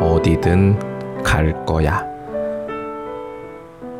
어디든 0.00 1.22
갈 1.22 1.64
거야. 1.64 2.04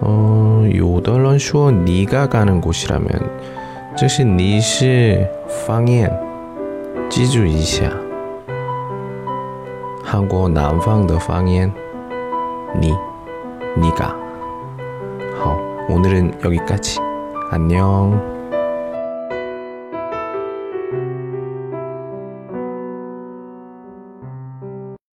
어, 0.00 0.64
요덜런 0.74 1.38
슈어 1.38 1.70
네가 1.70 2.28
가는 2.28 2.60
곳이라면 2.60 3.96
즉시 3.96 4.24
니시 4.24 5.24
방엔 5.66 6.10
지주 7.08 7.46
이샤 7.46 7.90
한국 10.04 10.50
남방의 10.50 11.18
방엔 11.18 11.72
니 12.80 12.92
니가. 13.78 14.22
어, 15.42 15.42
好，오늘은여기까지안녕. 15.42 18.41